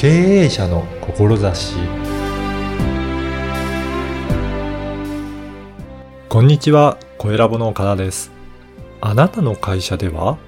[0.00, 0.08] 経
[0.44, 1.74] 営者の志
[6.30, 8.32] こんにちは、小ラボの岡田です。
[9.02, 10.38] あなたの会社では、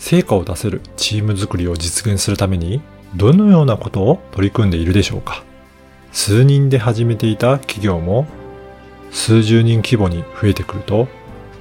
[0.00, 2.82] 成果を出せるチーム作りを実現するために、
[3.14, 5.44] どのようなことを取り組んでいるでしょうか
[6.10, 8.26] 数人で始めていた企業も、
[9.12, 11.06] 数十人規模に増えてくると、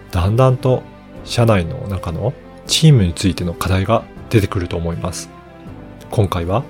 [0.09, 0.81] だんだんと
[1.23, 2.33] 社内の中の
[2.65, 5.29] チームについての課題が出てくると思います。
[6.09, 6.63] 今回は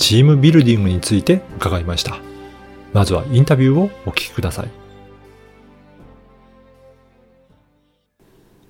[0.00, 2.16] チームビルディングについて伺いました。
[2.94, 4.68] まずはインタビューをお聞きください。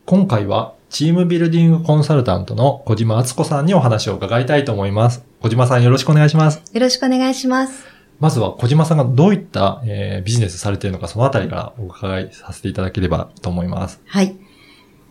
[0.05, 5.25] 今回はチームビルディングコンサルタントの小島敦子さんにお話を伺いたいと思います。
[5.41, 6.63] 小島さんよろしくお願いします。
[6.75, 7.87] よろしくお願いします。
[8.19, 14.01] まずは小島さんがどういった、えービジネスされているのかそのあたりからお伺いさせていただければと思います。
[14.05, 14.37] はい。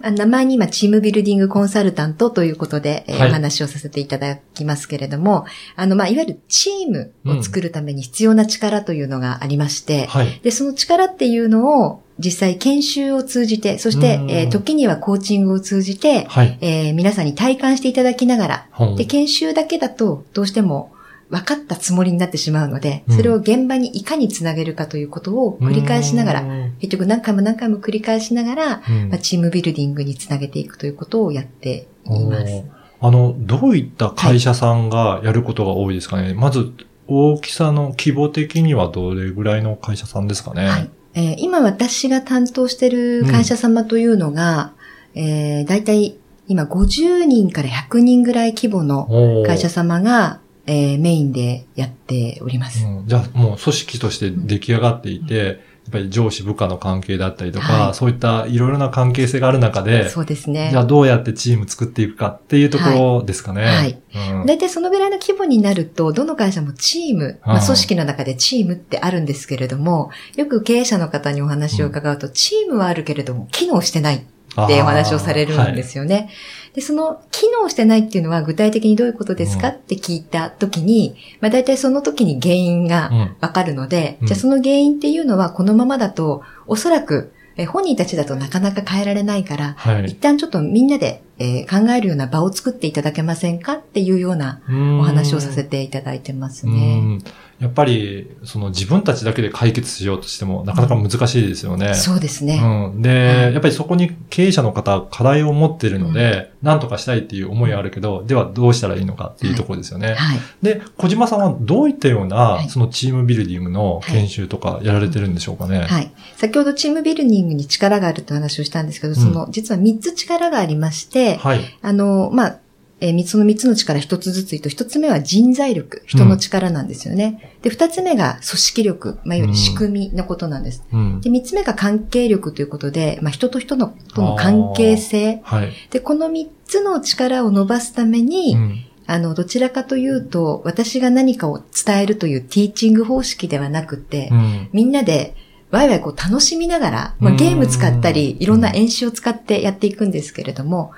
[0.02, 10.39] あ名前に今、チームビルディングコンサルタントということで、えーはいお話をさせていただきますけれども、あの、まあ、いわゆるチームを作るために必要な力というのがありまして、はい。
[10.42, 16.58] で、その力っていうのを実際研修を通じて、そしてう、んえー時にはコーチングを通じて、はい。
[16.61, 20.92] えー皆さんに体感していただきながら、で、研修だけだとどうしても
[21.30, 23.16] 分かったつもりになってしまうので、うん。
[23.16, 29.09] それを現場にいかにつなげるかということを繰り返しながら、うん結局何回も何回も繰り返しながら、うん。
[29.09, 32.63] まあ、チームビルディングにつなげていくということをやっています。
[33.02, 36.71] あの、どういった会社さんがやることが多いですかね、まず、
[37.08, 40.67] 大きさの規模的にはどれぐらいの会社さんですかね。
[40.67, 40.89] はい。
[41.16, 44.73] えー今私が担当している会社様というのが、
[45.16, 49.08] えー、大体今50人から100人ぐらい規模の
[49.45, 50.39] 会社様が、
[50.70, 52.86] えーメインでやっております。
[52.86, 53.08] うん。
[53.08, 55.58] じゃあもう組織として出来上がっていて、やっ
[55.92, 57.94] ぱり上司部下の関係だったりとか、はい。
[57.95, 60.70] そういったいろいろな関係性がある中で、そうですね。
[60.70, 60.81] じゃ。
[60.81, 63.66] あどうやってチーム作っていくかっていうところですかね。
[63.66, 64.00] はい。
[64.31, 64.45] うん。
[64.45, 76.30] 大体そのぐらいの規模になると、どの会社もチーム、まあ組織の中でチームってあるんですけれども、よく経営者の方にお話を伺うと、チームはあるけれども、機能してないってお話をされるんですよね。
[76.73, 79.73] で、その機能してないっていうのは具体的にどういうことですかうん。
[79.75, 83.35] って聞いたときに、まあ大体その時に原因がうん。
[83.39, 84.27] わかるので、うん。
[84.27, 90.05] じゃあその原因っていうのはこのままだと、おそらくえ本人たちだとなかなか変えられないから、はい。
[90.05, 94.61] 一旦ちょっとみんなで、えー考えるような場を作っていただけませんかっていうような
[94.99, 97.19] お話をさせていただいてますうね。
[97.59, 101.93] んやっぱり、その自分たちだけで解決しようとしてもなかなか難しいですよね。
[101.93, 102.59] そうですね。
[102.93, 103.02] うん。
[103.02, 110.14] で、はいやっぱりそこに経営者の方、課題を持っているので、何とかしたいっていう思いはあるけど、ではどうしたらいいのかっていうところですよね。
[110.14, 110.39] はい。
[110.61, 115.80] で、小島さんはどういったような、はいそのチームビルディングの研修とかやられてるんでしょうかね。
[115.81, 116.11] はい。
[116.37, 121.61] 先ほどチームビルディングに力があるという話をしたんですけど、その、実は3つ力がありまして、はい。
[121.81, 122.58] あの、まあ、
[123.02, 127.55] えーみその3つの力1つずつ言うと、1つ目は人材力、人の力なんですよね。
[127.61, 130.83] で、2つ目が組織力、まあ、いわゆる仕組みのことなんです。
[130.92, 131.21] うん。
[131.21, 135.42] で、3つ目が関係力ということで、まあ、人と人のとの関係性。
[135.44, 135.71] はい。
[135.92, 138.86] で、この3つの力を伸ばすために、うん。
[139.07, 144.69] あの、どちらかというと、私が何かを伝えるというティーチング方式ではなくて、うん。
[144.71, 145.36] みんなで
[145.71, 150.92] ワイワイこう楽しみながら、まあ、うんゲーム使ったり、いろんな演習を使ってやっていくんですけれども、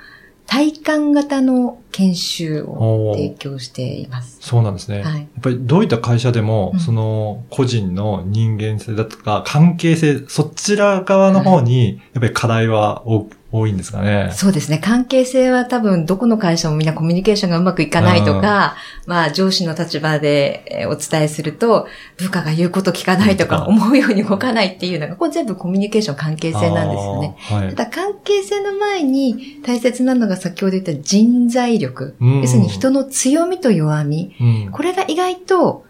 [0.46, 4.38] 体感型の研修を提供しています。
[4.40, 5.02] そうなんですね。
[5.02, 14.30] はいやっぱりどういった会社でも、うんその個人の人間性だとか関係性、そちら側の方に、やっぱり課題は多多いんですかね。
[14.32, 14.78] そうですね。
[14.78, 18.76] 関係性は多分どこの会社もみんなコミュニケーションがうまくいかないとか、
[19.06, 21.86] まあ上司の立場でえーお伝えすると、
[22.16, 27.36] 部下が言うこと聞かないとか、うん思うように動かないっていうのが、これ全部コミュニケーション関係性なんですよね。
[27.38, 27.68] はい。
[27.74, 32.14] ただ関係性の前に大切なのが先ほど言った人材力。
[32.20, 34.34] うん要するに人の強みと弱み。
[34.40, 35.84] うん、これが意外と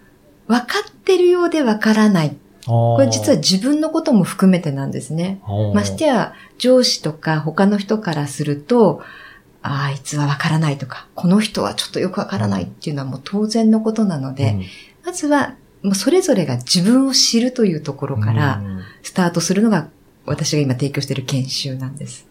[0.49, 2.37] 分かってるようで分からない。
[2.67, 5.41] ここれ実は自分のことも含めてなんですね。
[5.75, 9.03] ましてや上司とか他の人からすると、
[9.63, 14.59] ああいつは分からないとか、この人はちょっとよく分からないっていうのはもう当然のことなので、
[15.05, 18.63] まずはもうそれぞれが自分を知るというところから
[19.03, 19.89] スタートするのが
[20.25, 22.27] 私が今提供している研修なんです。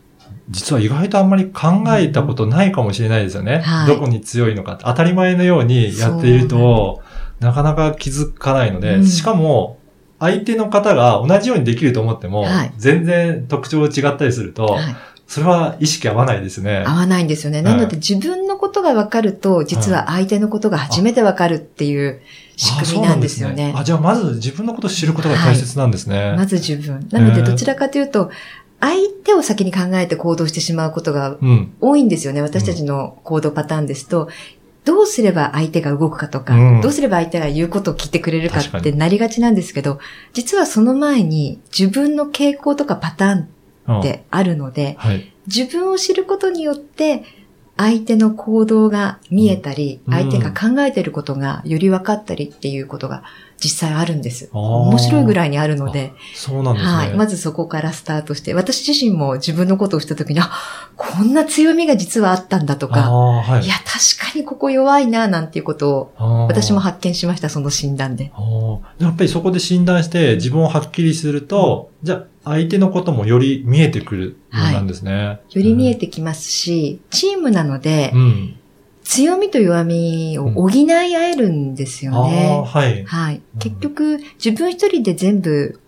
[0.51, 3.59] 実は意外とあんまり考えたことないかもしれないですよね。
[3.59, 7.01] はいどこに強いのか当たり前のようにやっていると、
[7.39, 9.79] なかなか気づかないので、うんしかも、
[10.19, 14.95] 相手の方が同じようにできると思っても、はい全然特徴違ったりすると、はい
[15.31, 16.83] それは意識合わないですね。
[16.85, 17.61] 合わないんですよね。
[17.61, 22.19] なので自分のことが分かると、実は相手のことが初めて分かるっていう
[22.57, 23.71] 仕組みなんですよね。
[23.73, 26.35] あ、あじゃあまず自分のことを知ることが大切なんですね。
[26.35, 27.07] まず自分。
[27.11, 28.29] なのでどちらかというと、
[28.81, 31.73] 相手を先に考えて行動してしまうことがうん。
[31.79, 32.41] 多いんですよね。
[32.41, 34.27] 私たちの行動パターンですと、
[34.83, 39.99] どうすれば相手が動くかとか、うんどうすれば相手が言うことを聞いてくれるかってなりがちなんですけど、
[40.33, 43.49] 実はその前に自分の傾向とかパターン
[43.87, 45.31] うんってあるので、はい。
[45.47, 47.23] 自分を知ることによって、
[47.81, 53.23] 相手の行動が見えたり、うん相手が考えてることがより分かったりっていうことが
[53.57, 54.49] 実際あるんです。
[54.51, 56.91] 面白いぐらいにあるので、そうなんですね。
[56.91, 57.13] はい。
[57.13, 60.51] まずそこからスタートして、私自身も自分のことをしたときに、あ、
[60.95, 63.67] こんな強みが実はあったんだとあか、あ、はいい。
[63.67, 68.31] や、確かにここ弱いな、なんていうことを、私も発見しました、その診断で。
[68.99, 75.39] やっぱりそこで診断して自分をはっきりすると、じゃあ相手のこともより見えてくるようなんですね。
[75.51, 78.55] より見えてきますし、チームなのでう、ん。
[79.03, 82.63] 強みと弱みを補い合えるんですよああ、ね。
[82.65, 83.03] はい。
[83.05, 83.41] はい。
[83.59, 85.79] 結局、自分一人で全部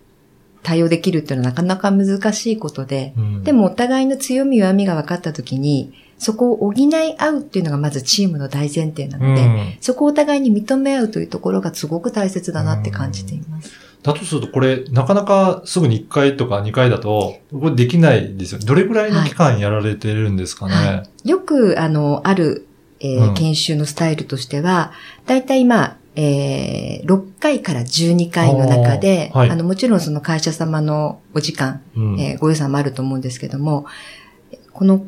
[0.62, 9.76] 対応できるっていうのはなかなか難しいことで、うんで、もお互いの強み弱みが分かったときに、そこを補い合うっていうのがまずチームの大前提なうので、ん。
[9.80, 13.83] そこをお互いに認め合うというところがすごく大切だなって感じています。
[14.04, 18.60] だとするとこれ、なかなかすぐに1回とか2回だと、これできないですよ。
[18.60, 20.74] どれぐらいの期間やられてるんですかね。
[20.74, 22.66] はよく、あの、ある、
[23.00, 23.34] えーうん。
[23.34, 24.92] 研修のスタイルとしては、
[25.26, 29.50] だいたい今、えー6回から12回の中で、はい。
[29.50, 32.20] あの、もちろんその会社様のお時間、うん。
[32.20, 33.86] えーご予算もあると思うんですけども、
[34.74, 35.02] この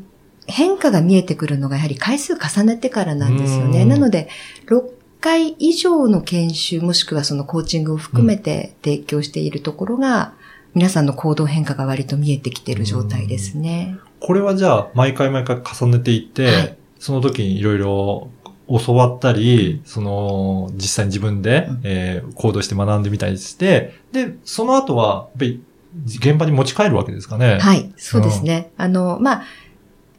[0.46, 3.82] 変化が見えてくるのがやはり回数重ねてからなんですよね。
[3.82, 3.88] うん。
[3.90, 4.28] なので、
[4.68, 4.82] 6
[5.26, 10.34] 回以上の研修もしくはそのコーチングを含めて提供しているところが、
[10.72, 13.98] 皆さんの行動変化が割と見えてきている状態ですね。
[14.20, 18.30] これはじゃあ、毎回毎回重ねていって、はいその時にいろいろ
[18.68, 25.62] 教わったり、その、実際に自分で、うんえー行動して学んでみたりして、で、その後は、やっぱり、
[26.06, 27.58] 現場に持ち帰るわけですかね。
[27.60, 28.70] はい、そうですね。
[28.78, 29.44] あの、まあ、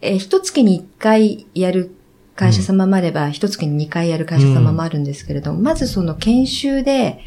[0.02, 1.97] えー一月に一回やる
[2.38, 7.20] 会社様もあれば、一月に二回やる会社様もあるんですけれども、まずその研修で、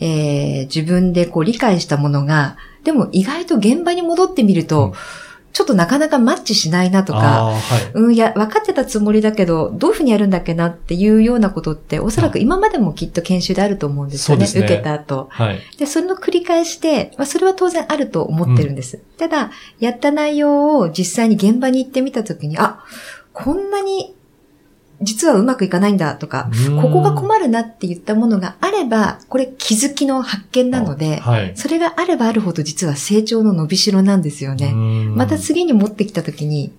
[0.00, 4.92] えー自分でこう理解したものが、でも意外と現場に戻ってみると、うん
[5.54, 7.92] ちょっとなかなかマッチしないなとか、はい。
[7.94, 14.46] うん、いや、分かってたつもりだけど、どういうふうにやるんだっけなっていうようなことって、おそらく今までもきっと研修であると思うんですよね。
[14.46, 15.28] ね受けた後。
[15.30, 15.60] はい。
[15.78, 18.98] で、それの繰り返しで、まあ、それは当然あると思ってるんです。
[19.16, 22.80] ただ、やった内容を実際に現場に行ってみたときに、あ、
[23.32, 24.16] こんなに
[25.04, 31.52] 実はうまくいかないんだとか、うんここが困るなって言ったものがあれば、これ気づきの発見なので、はい。
[31.56, 34.72] それがあればあるほど実は成長の伸びしろなんですよね。
[34.72, 36.72] また次に持ってきたときに、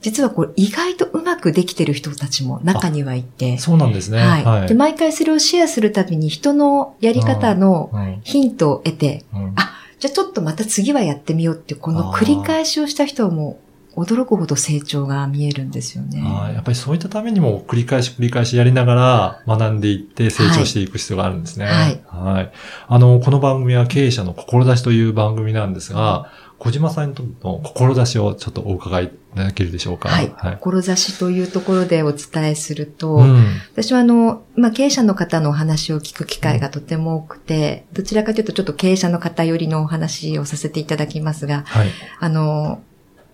[0.00, 4.18] 実はこれ意外とうまくできてる人たちも中にはいて、そうなんですね。
[4.18, 4.68] はい、はい。
[4.68, 13.67] で、毎回それをシェアするたびに人のやり方のうんヒントを得て、うんあじゃあちょっとまた次はやってみようっていう、この繰り返しをした人はもう
[13.98, 16.22] 驚くほど成長が見えるんですよね。
[16.24, 21.66] あーやっぱりそういったためにも繰り返し繰り返しやりながら学んでいって成長していく必要があるんですね。
[21.66, 22.52] はいはい。
[22.86, 30.08] あの、この番組は経営者の志という番組なんですが、小島さんにとっての志をちょっとお伺いいただけるでしょうか？
[30.08, 30.32] はい。
[30.36, 30.58] はい。
[30.60, 33.44] 志というところでお伝えすると、うん。
[33.72, 41.88] 私はあの、まあ、経営者の方のお話を聞く機会がとても多くて、どちらかというとちょっと経営者の方寄りのお話をさせていただきますが、はい。
[42.18, 42.82] あの、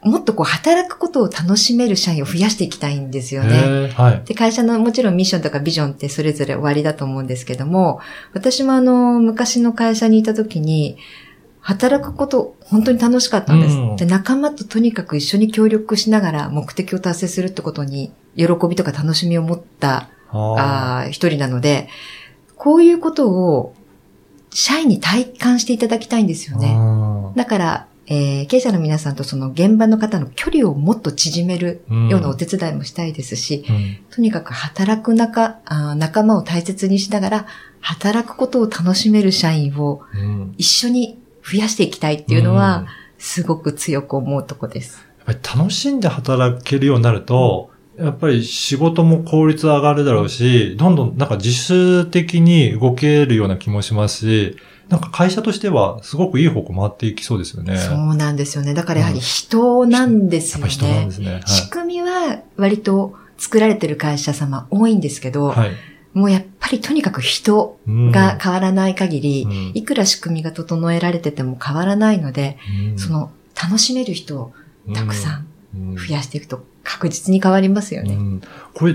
[0.05, 3.91] もっとこう働くことを楽しめる社員を増やしていきたいんですよね。
[3.95, 4.23] はい。
[4.27, 8.01] で、会社のもちろんミッションとかビジョンってそれぞれ終わりだと思うんですけども、
[8.35, 10.99] 私もあの、昔の会社にいた時に、
[11.61, 13.77] 働くこと本当に楽しかったんです。
[13.77, 21.89] うんで、仲間ととにかく一緒に協力しながら目的を達成するってことに、喜びとか楽しみを持ったあ一人なので、
[22.57, 23.75] こういうことを
[24.51, 26.75] 社員に体感していただきたいんですよーね。
[26.77, 33.99] あだから、えー経営者の皆さんとその現場の方の距離をもっと縮めるーようなお手伝いもしたいですし、うん。
[34.11, 37.47] とにかく働く仲あー仲間を大切にしながら、
[37.81, 40.55] 働くことを楽しめる社員をうん。
[40.59, 42.87] 一緒に増やしていきたいっていうのは、
[43.19, 45.07] すごく強く思うとこです。
[45.27, 54.57] やっぱり楽しんで働けるようになると、やっぱり仕事も効率上がるだろうし、どんどんなんか自主的に動けるような気もしますし、
[54.89, 57.79] なんか会社としてはすごくいい方向回っていきそうですよね。
[57.79, 58.75] そうなんですよね。
[58.75, 60.71] だからやはり人なんですよね。
[60.71, 61.41] やっぱ人なんですね。
[61.47, 65.59] 仕組みは割と作られてる会社様多いんですけど、はい。
[65.59, 65.71] はい。
[66.13, 72.59] もうやっぱりとにかく人うんが変わらない限り、うんいくら仕組みが整えられてても変わらないので、
[72.91, 74.53] うんその楽しめる人を
[74.95, 75.43] たくさ
[75.77, 78.15] んん増やしていくと確実に変わりますよね。
[78.15, 78.41] うん
[78.75, 78.95] これ、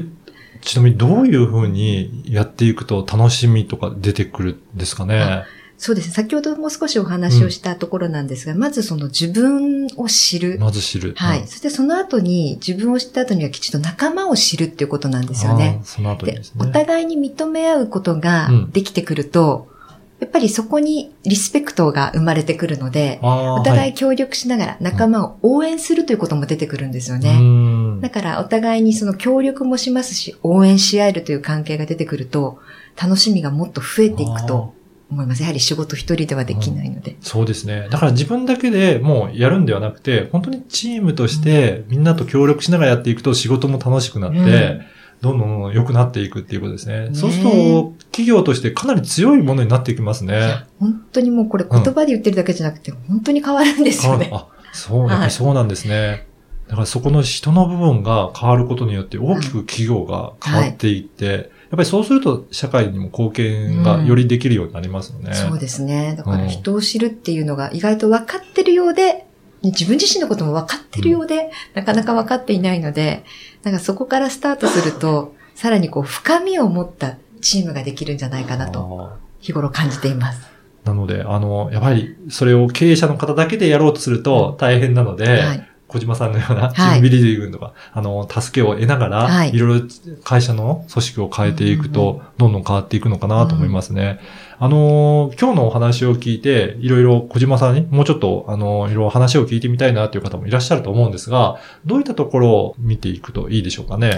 [0.62, 5.44] ちなみにどういうふうにやっていくと楽しみとか出てくるんですかね？
[5.80, 6.14] そうですね。
[6.14, 10.58] 先ほども少しお話をしたところなんですが、うん、まずその自分を知る。
[10.60, 11.14] まず知る。
[11.16, 11.48] はい。
[11.48, 15.80] そしてその後に、自分を知った後にはきちんと仲間を知るっていうことなんですよね。
[15.86, 16.68] その後にですね。
[16.68, 19.80] お互いに認め合うことができてくると、うん
[20.20, 28.02] やっぱりそこにリスペクトが生まれてくるので、お互い協力しながら仲間を応援するということも出てくるんですよね。
[28.02, 32.60] だからお互いにその協力もしますし、応援し合えるという関係が出てくると、
[33.02, 34.74] 楽しみがもっと増えていくと
[35.10, 35.42] 思います。
[35.42, 37.88] やはり仕事一人ではできないので、うん、そうですね。
[37.90, 44.82] だから自分だけでもうやるんではなくて、本当にチームとしてみんなと協力しながらやっていくと仕事も楽しくなって、うん
[45.22, 47.10] どんどん良くなっていくっていうことですね。
[47.10, 50.66] ねそうすると、企業としてかなり強いものになっていきますね。
[50.80, 54.30] 本当にもうこれ言葉で言ってるだけじゃなくて、うん、本当に変わるんですよね。
[54.32, 56.26] あ、そう、そうなんですね。
[56.70, 65.30] だからそこの人の部分が変わることによって大きく企業が変わっていって、はいはい、やっぱりそうすると社会にも貢献がよりできるようになりますよね。
[65.30, 66.16] うん、そうですね。
[66.18, 69.28] だから人を知るっていうのが意外と分かってるようで、
[69.62, 73.24] 自分自身のことも分かってるようで、うん、なかなか分かっていないので、
[73.62, 80.50] なんかそこからスタートすると、さらにこう深みを持ったチームができるんじゃないかなと、日頃感じています。
[80.86, 89.88] なので、あの、やはりそれを経営者の方だけでやろうとすると大変なので、はい小島さんのようなチームビリディングとか、はい、あの、助けを得ながら、はい、いろいろ
[90.24, 94.20] 会社の組織を変えていくと、どんどん変わっていくのかなと思いますね。
[94.60, 104.16] うん、あの、今日のお話を聞いて、いろいろ小島さんにもうちょっと、あの、いろいろ話を聞いてみたいなという方もいらっしゃると思うんですが、どういったところを見ていくといいでしょうかね？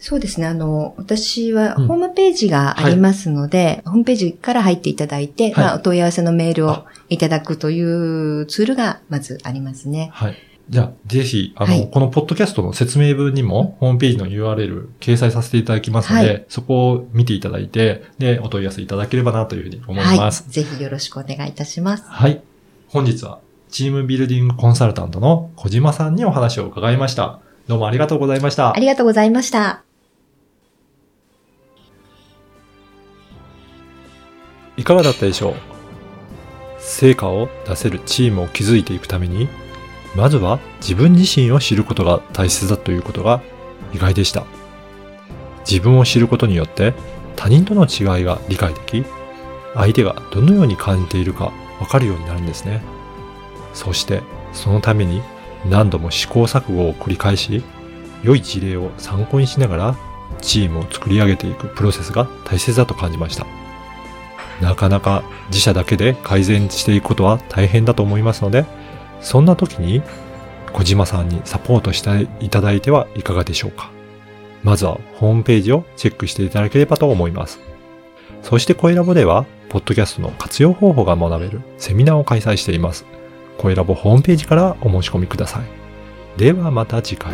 [0.00, 0.46] そうですね。
[0.46, 10.10] あの、私はホームページがありますので、うんはい、ホームページから入っていただいて、はい、まあ、お問い合わせのメールをいただくというツールがまずありますね。
[10.12, 10.36] はい。
[10.70, 20.44] じゃあ、ぜひ、あの、はい、このポッドキャストの説明文にも、ホームページの URL 掲載させていただきますので、はい、そこを見ていただいて、で、お問い合わせいただければなというふうに思います。
[20.44, 22.04] はい、ぜひよろしくお願いいたします。
[22.06, 22.42] はい。
[22.88, 27.40] 本日は、チームビルディングコンサルタントの小島さんにお話を伺いました。
[27.66, 28.74] どうもありがとうございました。
[28.74, 29.82] ありがとうございました。
[34.76, 35.54] いかがだったでしょう？
[36.78, 39.48] 成果を出せるチームを築いていくために、
[40.14, 43.42] まずは自分自身を知ることが大切だということが
[43.92, 44.44] 意外でした。
[45.68, 46.94] 自分を知ることによって
[47.36, 49.04] 他人との違いが理解でき、
[49.74, 52.82] 相手がどのように感じているかわかるようになるんですね。
[53.72, 55.20] そしてそのために
[55.68, 57.64] 何度も試行錯誤を繰り返し、
[58.22, 59.96] 良い事例を参考にしながら
[60.40, 63.46] チームを作り上げていくプロセスが大切だと感じました。
[64.60, 68.64] なかなか自社だけで改善していくことは大変だと思いますので、
[69.24, 70.02] そんな時に
[70.72, 73.90] 小島さんにサポートしていただいてはいかがでしょうか。
[74.62, 77.58] まずはホームページをチェックしていただければと思います。
[78.42, 83.06] そして声ラボでは、ポッドキャストの活用方法が学べるセミナーを開催しています。
[83.58, 86.38] 声ラボホームページからお申し込みください。
[86.38, 87.32] ではまた次回。